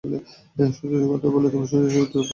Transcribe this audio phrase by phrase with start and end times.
[0.03, 2.29] সোজাসুজি কথা বললে, তুমি সোজাসুজি উত্তর পাবে।